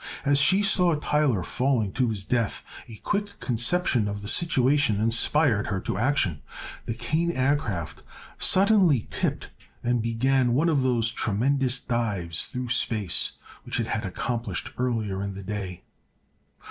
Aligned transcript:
As 0.25 0.39
she 0.39 0.63
saw 0.63 0.95
Tyler 0.95 1.43
falling 1.43 1.91
to 1.91 2.09
his 2.09 2.25
death, 2.25 2.63
a 2.87 2.95
quick 2.95 3.39
conception 3.39 4.07
of 4.07 4.23
the 4.23 4.27
situation 4.27 4.99
inspired 4.99 5.67
her 5.67 5.79
to 5.81 5.95
action. 5.99 6.41
The 6.87 6.95
Kane 6.95 7.29
Aircraft 7.31 8.01
suddenly 8.39 9.05
tipped 9.11 9.51
and 9.83 10.01
began 10.01 10.55
one 10.55 10.69
of 10.69 10.81
those 10.81 11.11
tremendous 11.11 11.79
dives 11.79 12.45
through 12.45 12.69
space 12.69 13.33
which 13.61 13.79
it 13.79 13.85
had 13.85 14.03
accomplished 14.03 14.71
earlier 14.79 15.21
in 15.21 15.35
the 15.35 15.43
day. 15.43 15.83